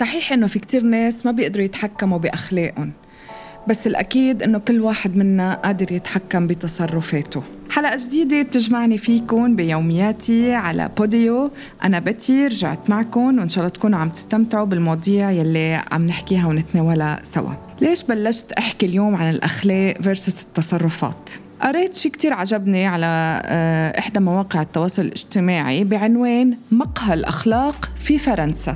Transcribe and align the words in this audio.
صحيح 0.00 0.32
إنه 0.32 0.46
في 0.46 0.58
كتير 0.58 0.82
ناس 0.82 1.26
ما 1.26 1.32
بيقدروا 1.32 1.64
يتحكموا 1.64 2.18
بأخلاقهم 2.18 2.92
بس 3.68 3.86
الأكيد 3.86 4.42
إنه 4.42 4.58
كل 4.58 4.80
واحد 4.80 5.16
منا 5.16 5.54
قادر 5.54 5.92
يتحكم 5.92 6.46
بتصرفاته. 6.46 7.42
حلقة 7.70 7.96
جديدة 7.96 8.42
بتجمعني 8.42 8.98
فيكم 8.98 9.56
بيومياتي 9.56 10.54
على 10.54 10.90
بوديو. 10.96 11.50
أنا 11.84 11.98
بتي 11.98 12.46
رجعت 12.46 12.90
معكم 12.90 13.38
وإن 13.38 13.48
شاء 13.48 13.64
الله 13.64 13.74
تكونوا 13.74 13.98
عم 13.98 14.08
تستمتعوا 14.08 14.66
بالمواضيع 14.66 15.30
يلي 15.30 15.82
عم 15.92 16.06
نحكيها 16.06 16.46
ونتناولها 16.46 17.20
سوا. 17.24 17.52
ليش 17.80 18.02
بلشت 18.02 18.52
أحكي 18.52 18.86
اليوم 18.86 19.16
عن 19.16 19.30
الأخلاق 19.30 19.94
versus 19.94 20.42
التصرفات؟ 20.42 21.30
قريت 21.60 21.94
شيء 21.94 22.12
كتير 22.12 22.32
عجبني 22.32 22.86
على 22.86 23.42
آه، 23.44 23.98
إحدى 23.98 24.20
مواقع 24.20 24.62
التواصل 24.62 25.02
الاجتماعي 25.02 25.84
بعنوان 25.84 26.56
مقهى 26.70 27.14
الأخلاق 27.14 27.90
في 28.00 28.18
فرنسا. 28.18 28.74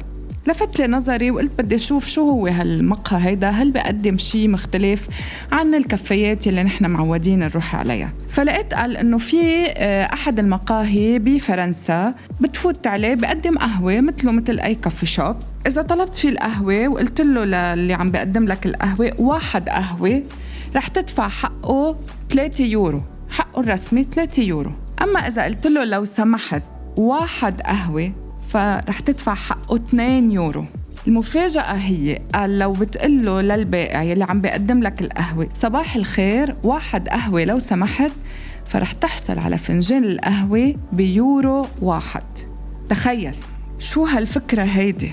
لفت 0.49 0.81
لي 0.81 0.87
نظري 0.87 1.31
وقلت 1.31 1.51
بدي 1.59 1.75
أشوف 1.75 2.07
شو 2.07 2.31
هو 2.31 2.47
هالمقهى 2.47 3.29
هيدا 3.29 3.51
هل 3.51 3.71
بقدم 3.71 4.19
شيء 4.19 4.49
مختلف 4.49 5.09
عن 5.53 5.75
الكفايات 5.75 6.47
اللي 6.47 6.63
نحن 6.63 6.87
معودين 6.87 7.39
نروح 7.39 7.77
عليها؟ 7.77 8.13
فلقيت 8.29 8.75
قال 8.75 8.97
إنه 8.97 9.19
في 9.19 9.67
آه، 9.67 10.05
أحد 10.05 10.39
المقاهي 10.39 11.19
بفرنسا 11.19 12.15
بتفوت 12.41 12.87
عليه 12.87 13.15
بقدم 13.15 13.59
قهوة 13.59 14.01
مثله 14.01 14.33
مثل 14.33 14.61
أي 14.61 14.75
كافي 14.75 15.07
شوب 15.07 15.37
إذا 15.67 15.83
طلبت 15.83 16.15
فيه 16.15 16.29
القهوة 16.29 16.89
وقلت 16.89 17.21
له 17.21 17.45
للي 17.45 17.95
عم 17.95 18.11
بقدم 18.11 18.45
لك 18.45 18.67
القهوة 18.67 19.13
واحد 19.19 19.69
قهوة 19.69 20.23
رح 20.77 20.89
تدفع 20.89 21.29
حقه 21.29 21.97
3 22.31 22.65
يورو. 22.65 23.03
حقه 23.31 23.61
الرسمي 23.61 24.07
3 24.13 24.43
يورو. 24.43 24.73
أما 25.03 25.21
إذا 25.29 25.45
قلت 25.45 25.67
له 25.67 25.85
لو 25.85 26.05
سمحت 26.05 26.63
واحد 26.97 27.61
قهوة 27.61 28.13
فرح 28.49 29.01
تدفع 29.01 29.35
حقه 29.35 29.77
2 29.77 30.31
يورو. 30.31 30.65
المفاجأة 31.07 31.73
هي 31.73 32.19
قال 32.35 32.59
لو 32.59 32.73
بتقول 32.73 33.25
له 33.25 33.41
للبائع 33.41 34.03
يلي 34.03 34.25
عم 34.25 34.41
بيقدم 34.41 34.83
لك 34.83 35.01
القهوة 35.03 35.49
صباح 35.55 35.97
الخير 35.97 36.55
واحد 36.63 37.09
قهوة 37.09 37.45
لو 37.45 37.59
سمحت 37.59 38.11
فرح 38.67 38.93
تحصل 38.93 39.39
على 39.39 39.59
فنجان 39.59 40.05
القهوة 40.05 40.75
بيورو 40.93 41.67
واحد. 41.83 42.23
تخيل 42.89 43.35
شو 43.79 44.05
هالفكرة 44.05 44.63
هيدي؟ 44.63 45.13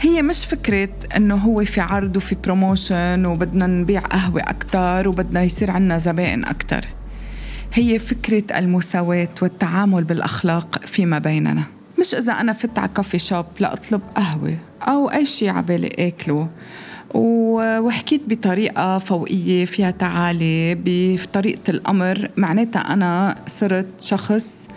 هي 0.00 0.22
مش 0.22 0.44
فكرة 0.44 0.88
إنه 1.16 1.36
هو 1.36 1.64
في 1.64 1.80
عرض 1.80 2.16
وفي 2.16 2.36
promotion 2.44 3.26
وبدنا 3.26 3.66
نبيع 3.66 4.00
قهوة 4.00 4.42
أكتر 4.42 5.08
وبدنا 5.08 5.42
يصير 5.42 5.70
عنا 5.70 5.98
زبائن 5.98 6.44
أكتر. 6.44 6.86
هي 7.74 7.98
فكرة 7.98 8.58
المساواة 8.58 9.28
والتعامل 9.42 10.04
بالأخلاق 10.04 10.80
فيما 10.86 11.18
بيننا. 11.18 11.73
مش 12.04 12.14
إذا 12.14 12.32
أنا 12.32 12.52
فت 12.52 12.78
على 12.78 12.90
كافي 12.96 13.18
شوب 13.18 13.46
لأطلب 13.60 14.00
قهوة 14.14 14.56
أو 14.82 15.10
أي 15.10 15.26
شيء 15.26 15.50
عبالي 15.50 16.08
آكله. 16.08 16.48
وحكيت 17.14 18.20
بطريقة 18.26 18.98
فوقية 18.98 19.64
فيها 19.64 19.90
تعالي 19.90 20.74
بطريقة 20.84 21.70
الأمر. 21.70 22.30
معناتها 22.36 22.92
أنا 22.92 23.34
صرت 23.46 23.86
شخص 24.00 24.68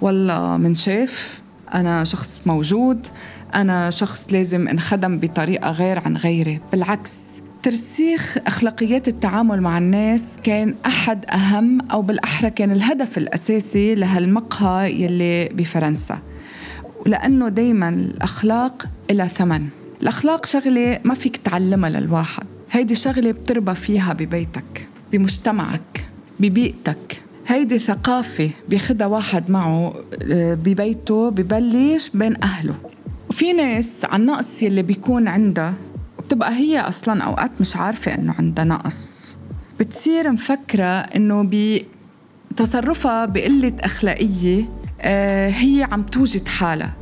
والله 0.00 0.56
منشاف. 0.56 1.40
أنا 1.74 2.04
شخص 2.04 2.40
موجود. 2.46 3.06
أنا 3.54 3.90
شخص 3.90 4.26
لازم 4.30 4.68
انخدم 4.68 5.18
بطريقة 5.18 5.70
غير 5.70 5.98
عن 5.98 6.16
غيري. 6.16 6.60
بالعكس 6.72 7.12
ترسيخ 7.62 8.38
أخلاقيات 8.46 9.08
التعامل 9.08 9.60
مع 9.60 9.78
الناس 9.78 10.24
كان 10.44 10.74
أحد 10.86 11.24
أهم 11.30 11.90
أو 11.90 12.02
بالأحرى 12.02 12.50
كان 12.50 12.72
الهدف 12.72 13.18
الأساسي 13.18 13.94
لهالمقهى 13.94 15.02
يلي 15.02 15.48
بفرنسا. 15.48 16.18
لأنه 17.06 17.48
دايما 17.48 17.88
الأخلاق 17.88 18.86
إلى 19.10 19.28
ثمن. 19.28 19.68
الأخلاق 20.02 20.46
شغلة 20.46 21.00
ما 21.04 21.14
فيك 21.14 21.36
تعلمها 21.36 21.90
للواحد. 21.90 22.46
هيدي 22.72 22.94
شغلة 22.94 23.30
بتربى 23.32 23.74
فيها 23.74 24.12
ببيتك 24.12 24.88
بمجتمعك 25.12 26.04
ببيئتك. 26.40 27.22
هيدي 27.46 27.78
ثقافة 27.78 28.50
بياخدها 28.68 29.06
واحد 29.06 29.50
معه 29.50 29.94
آه، 30.22 30.54
ببيته 30.54 31.30
ببلش 31.30 32.10
بين 32.14 32.42
أهله. 32.42 32.74
وفي 33.30 33.52
ناس 33.52 33.92
عن 34.04 34.26
نقص 34.26 34.62
يلي 34.62 34.82
بيكون 34.82 35.28
عندها 35.28 35.74
وبتبقى 36.18 36.54
هي 36.54 36.80
أصلا 36.80 37.22
أوقات 37.22 37.50
مش 37.60 37.76
عارفة 37.76 38.14
إنه 38.14 38.34
عندها 38.38 38.64
نقص. 38.64 39.26
بتصير 39.80 40.32
مفكرة 40.32 40.84
إنه 40.84 41.50
بتصرفها 42.50 43.26
بقلة 43.26 43.72
أخلاقية 43.80 44.68
هي 45.00 45.88
عم 45.92 46.02
توجد 46.02 46.48
حالها. 46.48 46.92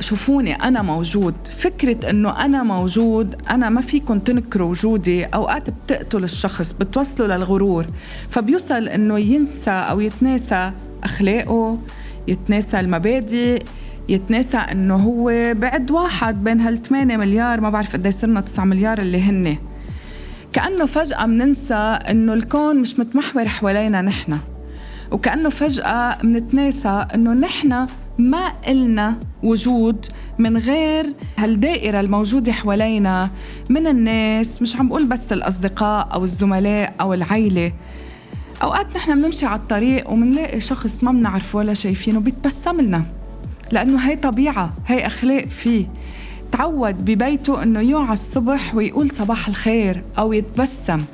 شوفوني 0.00 0.54
أنا 0.54 0.82
موجود. 0.82 1.34
فكرة 1.56 2.10
أنه 2.10 2.44
أنا 2.44 2.62
موجود 2.62 3.36
أنا 3.50 3.68
ما 3.68 3.80
فيكم 3.80 4.18
تنكروا 4.18 4.70
وجودي. 4.70 5.24
أوقات 5.24 5.70
بتقتل 5.70 6.24
الشخص 6.24 6.72
بتوصله 6.72 7.36
للغرور. 7.36 7.86
فبيوصل 8.30 8.88
أنه 8.88 9.18
ينسى 9.18 9.70
أو 9.70 10.00
يتناسى 10.00 10.72
أخلاقه 11.04 11.78
يتناسى 12.28 12.80
المبادئ 12.80 13.62
يتناسى 14.08 14.56
إنه 14.56 14.96
هو 14.96 15.54
بعد 15.54 15.90
واحد 15.90 16.44
بين 16.44 16.60
هال 16.60 16.82
8 16.82 17.16
مليار 17.16 17.60
ما 17.60 17.70
بعرف 17.70 17.92
قد 17.92 18.08
صرنا 18.08 18.40
9 18.40 18.64
مليار 18.64 18.98
اللي 18.98 19.20
هن 19.20 19.56
كأنه 20.52 20.86
فجأة 20.86 21.26
بننسى 21.26 21.98
إنه 22.10 22.34
الكون 22.34 22.80
مش 22.80 22.98
متمحور 22.98 23.48
حوالينا 23.48 24.00
نحن. 24.00 24.38
وكأنه 25.14 25.48
فجأة 25.48 26.18
منتناسى 26.22 27.06
إنه 27.14 27.32
نحن 27.32 27.86
ما 28.18 28.52
إلنا 28.68 29.16
وجود 29.42 30.06
من 30.38 30.56
غير 30.56 31.12
هالدائرة 31.38 32.00
الموجودة 32.00 32.52
حوالينا 32.52 33.30
من 33.68 33.86
الناس 33.86 34.62
مش 34.62 34.76
عم 34.76 34.88
بقول 34.88 35.06
بس 35.06 35.32
الأصدقاء 35.32 36.08
أو 36.12 36.24
الزملاء 36.24 36.94
أو 37.00 37.14
العيلة. 37.14 37.72
أوقات 38.62 38.96
نحن 38.96 39.14
بنمشي 39.22 39.46
على 39.46 39.60
الطريق 39.60 40.10
ومنلاقي 40.10 40.60
شخص 40.60 41.04
ما 41.04 41.12
بنعرفه 41.12 41.58
ولا 41.58 41.74
شايفينه 41.74 42.20
بيتبسم 42.20 42.80
لنا 42.80 43.04
لأنه 43.72 44.00
هي 44.00 44.16
طبيعة 44.16 44.72
هي 44.86 45.06
أخلاق 45.06 45.44
فيه. 45.44 45.86
تعود 46.52 47.04
ببيته 47.04 47.62
إنه 47.62 47.80
يوعى 47.80 48.12
الصبح 48.12 48.74
ويقول 48.74 49.10
صباح 49.10 49.48
الخير 49.48 50.02
أو 50.18 50.32
يتبسم. 50.32 51.04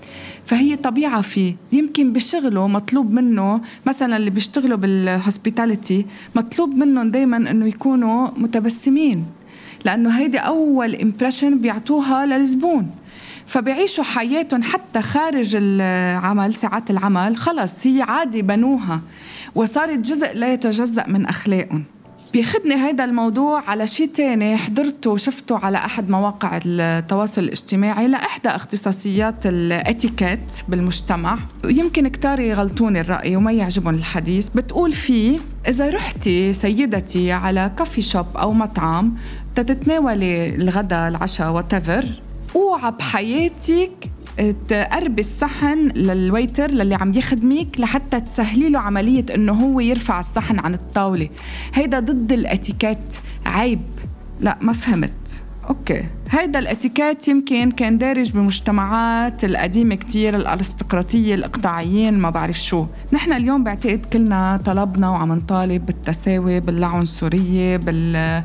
فهي 0.51 0.77
طبيعة 0.77 1.21
فيه. 1.21 1.55
يمكن 1.73 2.13
بشغله 2.13 2.69
مطلوب 2.69 3.13
منه 3.13 3.61
مثلا 3.87 4.17
اللي 4.17 4.31
بيشتغلوا 4.31 4.77
بال 4.77 4.97
hospitality 4.97 6.07
مطلوب 6.37 6.75
منهم 6.75 7.11
دايما 7.11 7.37
إنه 7.37 7.67
يكونوا 7.67 8.29
متبسمين 8.37 9.27
لأنه 9.85 10.11
هيدي 10.11 10.39
أول 10.39 10.95
impression 10.95 11.59
بيعطوها 11.59 12.27
للزبون. 12.27 12.91
فبيعيشوا 13.47 14.05
حياتهم 14.05 14.63
حتى 14.63 15.03
خارج 15.03 15.57
العمل 15.59 16.55
ساعات 16.55 16.91
العمل 16.91 17.37
خلص 17.37 17.87
هي 17.87 18.03
عادي 18.03 18.43
بنوها 18.43 19.01
وصارت 19.55 19.99
جزء 19.99 20.35
لا 20.35 20.53
يتجزأ 20.53 21.07
من 21.09 21.27
أخلاقهم. 21.27 21.85
بياخدني 22.33 22.75
هيدا 22.87 23.05
الموضوع 23.05 23.71
على 23.71 23.87
شيء 23.87 24.09
تاني 24.15 24.57
حضرته 24.57 25.11
وشفته 25.11 25.59
على 25.59 25.79
أحد 25.79 26.11
مواقع 26.11 26.61
التواصل 26.67 27.43
الاجتماعي 27.43 28.09
لإحدى 28.09 28.49
اختصاصيات 28.49 29.47
الإتيكيت 29.47 30.63
بالمجتمع. 30.69 31.39
ويمكن 31.65 32.09
كتار 32.09 32.41
يغلطوني 32.41 33.01
الرأي 33.01 33.37
وما 33.37 33.53
يعجبهم 33.53 33.95
الحديث. 33.95 34.49
بتقول 34.49 34.93
فيه 34.93 35.39
إذا 35.69 35.91
رحتي 35.91 36.53
سيدتي 36.53 37.33
على 37.33 37.73
كافي 37.79 38.03
شوب 38.03 38.27
أو 38.37 38.53
مطعم 38.53 39.15
تتناولي 39.55 40.55
الغداء 40.55 41.09
العشاء 41.09 41.51
whatever 41.51 42.07
اوعى 42.57 42.91
بحياتك 42.91 44.11
تقربي 44.69 45.21
الصحن 45.21 45.79
لل 45.79 46.02
waiter 46.02 46.71
للي 46.71 46.95
عم 46.95 47.13
يخدمك 47.13 47.81
لحتى 47.81 48.21
تسهلي 48.21 48.69
له 48.69 48.79
عملية 48.79 49.27
إنه 49.35 49.53
هو 49.53 49.81
يرفع 49.81 50.21
الصحن 50.21 50.59
عن 50.59 50.75
الطاولة. 50.75 51.29
هيدا 51.75 52.01
ضد 52.01 52.33
الاتيكيت. 52.33 53.17
عيب. 53.47 53.81
لا 54.41 54.59
ما 54.61 54.73
فهمت. 54.73 55.43
okay. 55.69 56.05
هيدا 56.31 56.59
الاتيكيت 56.59 57.29
يمكن 57.29 57.71
كان 57.71 57.99
دارج 57.99 58.33
بمجتمعات 58.33 59.45
القديمة 59.45 59.95
كتير 59.95 60.37
الأرستقراطية 60.37 61.35
الإقطاعيين 61.35 62.19
ما 62.19 62.31
بعرف 62.31 62.61
شو. 62.61 62.87
نحن 63.13 63.33
اليوم 63.33 63.65
بعتقد 63.65 64.07
كلنا 64.13 64.61
طلبنا 64.65 65.11
وعم 65.11 65.33
نطالب 65.33 65.87
بالتساوي 65.87 66.61
بالعنصرية 66.61 67.77
بال 67.77 68.43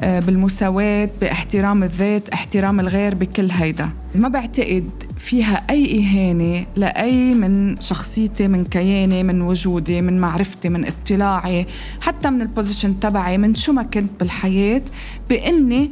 آه، 0.00 0.20
بالمساواة 0.20 1.08
باحترام 1.20 1.82
الذات 1.82 2.28
احترام 2.28 2.80
الغير 2.80 3.14
بكل 3.14 3.50
هيدا. 3.50 3.88
ما 4.14 4.28
بعتقد 4.28 4.90
فيها 5.16 5.64
أي 5.70 6.00
إهانة 6.00 6.66
لأي 6.76 7.34
من 7.34 7.80
شخصيتي 7.80 8.48
من 8.48 8.64
كياني 8.64 9.22
من 9.22 9.42
وجودي 9.42 10.02
من 10.02 10.20
معرفتي 10.20 10.68
من 10.68 10.84
اطلاعي 10.84 11.66
حتى 12.00 12.30
من 12.30 12.42
البوزيشن 12.42 13.00
تبعي 13.00 13.38
من 13.38 13.54
شو 13.54 13.72
ما 13.72 13.82
كنت 13.82 14.10
بالحياة 14.20 14.82
بإني 15.28 15.90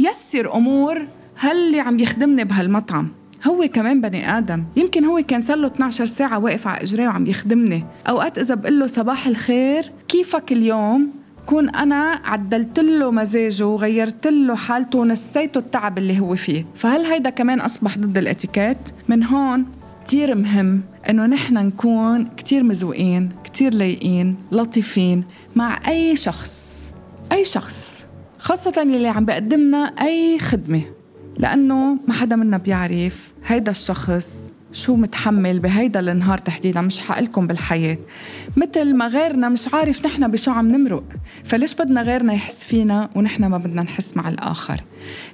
يسر 0.00 0.54
أمور 0.54 1.02
هاللي 1.40 1.80
عم 1.80 1.98
يخدمني 1.98 2.44
بهالمطعم. 2.44 3.08
هو 3.46 3.68
كمان 3.72 4.00
بني 4.00 4.38
آدم. 4.38 4.64
يمكن 4.76 5.04
هو 5.04 5.22
كان 5.28 5.40
صار 5.40 5.56
له 5.56 5.66
12 5.66 6.04
ساعة 6.04 6.38
واقف 6.38 6.66
على 6.66 6.82
إجريه 6.82 7.08
وعم 7.08 7.26
يخدمني. 7.26 7.84
أوقات 8.08 8.38
إذا 8.38 8.54
بقول 8.54 8.80
له 8.80 8.86
صباح 8.86 9.26
الخير 9.26 9.92
كيفك 10.08 10.52
اليوم؟ 10.52 11.10
كون 11.46 11.68
أنا 11.68 12.20
عدلت 12.24 12.80
له 12.80 13.10
مزاجه 13.10 13.66
وغيرت 13.66 14.26
له 14.26 14.54
حالته 14.54 14.98
ونسيته 14.98 15.58
التعب 15.58 15.98
اللي 15.98 16.20
هو 16.20 16.34
فيه 16.34 16.64
فهل 16.74 17.04
هيدا 17.04 17.30
كمان 17.30 17.60
أصبح 17.60 17.98
ضد 17.98 18.18
الإتيكيت؟ 18.18 18.78
من 19.08 19.24
هون 19.24 19.66
كتير 20.04 20.34
مهم 20.34 20.80
إنه 21.10 21.26
نحن 21.26 21.54
نكون 21.54 22.24
كتير 22.36 22.62
مزوقين 22.62 23.28
كتير 23.44 23.74
لايقين 23.74 24.36
لطيفين 24.52 25.24
مع 25.56 25.88
أي 25.88 26.16
شخص 26.16 26.86
أي 27.32 27.44
شخص 27.44 28.04
خاصة 28.38 28.82
يلي 28.82 29.08
عم 29.08 29.24
بقدمنا 29.24 29.78
أي 29.78 30.38
خدمة 30.38 30.82
لأنه 31.38 31.98
ما 32.08 32.14
حدا 32.14 32.36
منا 32.36 32.56
بيعرف 32.58 33.32
هيدا 33.46 33.70
الشخص 33.70 34.52
شو 34.76 34.96
متحمل 34.96 35.58
بهيدا 35.58 36.00
النهار 36.00 36.38
تحديدا؟ 36.38 36.80
مش 36.80 37.00
حقلكم 37.00 37.46
بالحياة. 37.46 37.98
مثل 38.56 38.94
ما 38.94 39.08
غيرنا 39.08 39.48
مش 39.48 39.74
عارف 39.74 40.06
نحن 40.06 40.28
بشو 40.28 40.50
عم 40.50 40.68
نمرق. 40.68 41.04
فليش 41.44 41.74
بدنا 41.74 42.02
غيرنا 42.02 42.32
يحس 42.32 42.64
فينا 42.64 43.10
ونحن 43.14 43.44
ما 43.44 43.58
بدنا 43.58 43.82
نحس 43.82 44.16
مع 44.16 44.28
الآخر؟ 44.28 44.80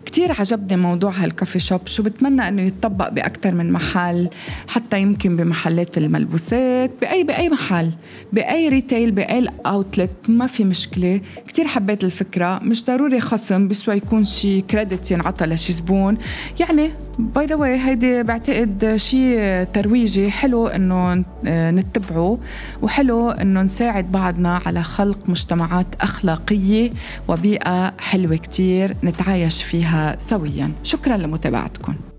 كتير 0.06 0.32
عجبني 0.32 0.76
موضوع 0.76 1.10
هال 1.10 1.23
coffee 1.23 1.60
shop 1.60 1.86
شو 1.86 2.02
بتمنى 2.02 2.48
إنه 2.48 2.62
يتطبق 2.62 3.08
باكثر 3.08 3.54
من 3.54 3.72
محل 3.72 4.28
حتى 4.68 5.00
يمكن 5.00 5.36
بمحلات 5.36 5.98
الملبوسات 5.98 6.90
باي 7.00 7.24
بأي 7.24 7.48
محل 7.48 7.90
بأي 8.32 8.68
retail 8.68 9.10
بأي 9.10 9.46
outlet 9.66 10.10
ما 10.28 10.46
في 10.46 10.64
مشكلة. 10.64 11.20
كتير 11.48 11.66
حبيت 11.66 12.04
الفكرة 12.04 12.58
مش 12.62 12.84
ضروري 12.84 13.20
خصم 13.20 13.68
بسوى 13.68 13.96
يكون 13.96 14.24
شي 14.24 14.60
credit 14.60 15.10
ينعطى 15.10 15.44
لشي 15.46 15.72
زبون 15.72 16.18
يعني 16.60 16.90
by 17.18 17.46
the 17.46 17.54
way 17.54 17.80
هيدي 17.80 18.22
بعتقد 18.22 18.94
شيء 18.96 19.64
ترويجي 19.64 20.30
حلو 20.30 20.66
إنه 20.66 21.24
نتبعه 21.46 22.38
وحلو 22.82 23.30
إنه 23.30 23.62
نساعد 23.62 24.12
بعضنا 24.12 24.60
على 24.66 24.82
خلق 24.82 25.18
مجتمعات 25.28 25.86
أخلاقية 26.00 26.90
وبيئة 27.28 27.92
حلوة 28.00 28.36
كتير 28.36 28.96
نتعايش 29.04 29.61
فيها 29.62 30.18
سويا. 30.18 30.72
شكرا 30.82 31.16
لمتابعتكم. 31.16 32.11